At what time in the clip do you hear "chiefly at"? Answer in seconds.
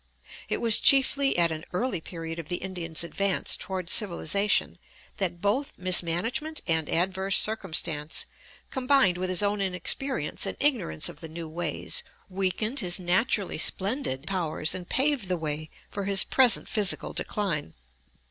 0.79-1.51